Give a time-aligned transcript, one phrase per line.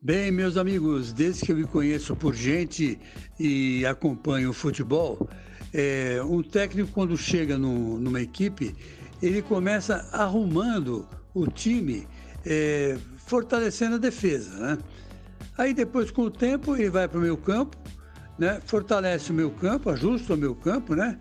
[0.00, 3.00] Bem, meus amigos, desde que eu me conheço por gente
[3.38, 5.28] e acompanho o futebol,
[5.74, 8.76] é, um técnico, quando chega no, numa equipe,
[9.20, 11.04] ele começa arrumando
[11.34, 12.06] o time,
[12.46, 14.56] é, fortalecendo a defesa.
[14.56, 14.78] Né?
[15.58, 17.76] Aí, depois, com o tempo, ele vai para o meio campo,
[18.38, 18.62] né?
[18.66, 21.18] fortalece o meu campo, ajusta o meu campo, né?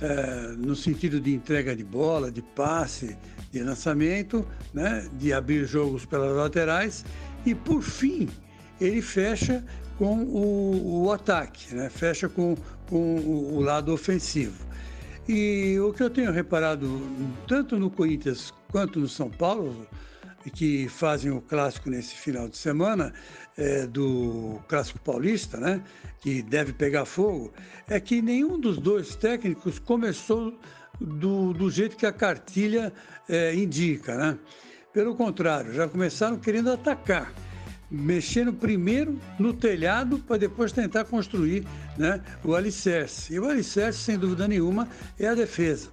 [0.00, 3.16] É, no sentido de entrega de bola, de passe,
[3.52, 5.06] de lançamento, né?
[5.18, 7.04] de abrir jogos pelas laterais
[7.46, 8.28] e, por fim,
[8.80, 9.64] ele fecha
[9.96, 11.88] com o, o ataque, né?
[11.88, 12.56] fecha com,
[12.88, 14.66] com o, o lado ofensivo.
[15.28, 17.00] E o que eu tenho reparado,
[17.48, 19.86] tanto no Corinthians quanto no São Paulo,
[20.54, 23.12] que fazem o clássico nesse final de semana,
[23.56, 25.82] é, do clássico paulista, né,
[26.20, 27.52] que deve pegar fogo,
[27.88, 30.56] é que nenhum dos dois técnicos começou
[31.00, 32.92] do, do jeito que a cartilha
[33.28, 34.16] é, indica.
[34.16, 34.38] Né?
[34.96, 37.30] Pelo contrário, já começaram querendo atacar,
[37.90, 41.66] mexendo primeiro no telhado para depois tentar construir
[41.98, 43.34] né, o alicerce.
[43.34, 45.90] E o alicerce, sem dúvida nenhuma, é a defesa.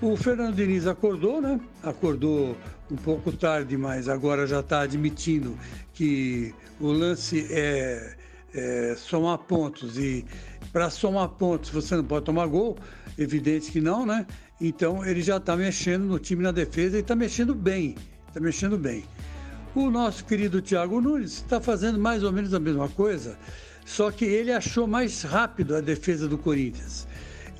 [0.00, 1.60] O Fernando Diniz acordou, né?
[1.82, 2.56] Acordou
[2.90, 5.54] um pouco tarde, mas agora já está admitindo
[5.92, 8.16] que o lance é,
[8.54, 10.24] é somar pontos e
[10.72, 12.78] para somar pontos você não pode tomar gol,
[13.18, 14.26] evidente que não, né?
[14.58, 17.94] Então ele já está mexendo no time na defesa e está mexendo bem
[18.32, 19.04] está mexendo bem.
[19.74, 23.38] O nosso querido Thiago Nunes está fazendo mais ou menos a mesma coisa,
[23.84, 27.06] só que ele achou mais rápido a defesa do Corinthians.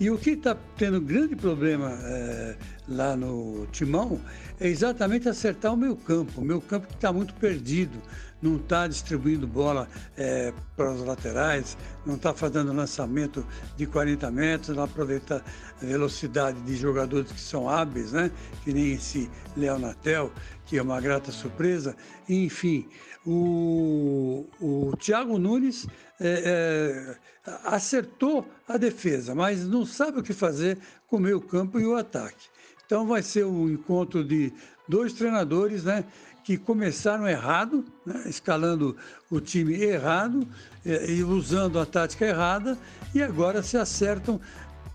[0.00, 2.56] E o que está tendo grande problema é,
[2.88, 4.20] lá no Timão
[4.58, 6.40] é exatamente acertar o meu campo.
[6.40, 7.98] O meu campo que está muito perdido,
[8.42, 14.76] não está distribuindo bola é, para os laterais, não está fazendo lançamento de 40 metros,
[14.76, 15.44] não aproveita
[15.80, 18.30] a velocidade de jogadores que são hábeis, né?
[18.64, 20.32] que nem esse Léo Natel,
[20.66, 21.96] que é uma grata surpresa.
[22.28, 22.88] Enfim,
[23.24, 25.86] o, o Thiago Nunes
[26.20, 27.16] é,
[27.46, 31.86] é, acertou a defesa, mas não sabe o que fazer com o meio campo e
[31.86, 32.50] o ataque.
[32.92, 34.52] Então vai ser um encontro de
[34.86, 36.04] dois treinadores, né?
[36.44, 38.94] que começaram errado, né, escalando
[39.30, 40.46] o time errado
[40.84, 42.76] e, e usando a tática errada,
[43.14, 44.38] e agora se acertam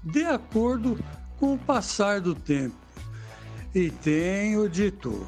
[0.03, 1.03] de acordo
[1.39, 2.75] com o passar do tempo.
[3.73, 5.25] E tenho dito.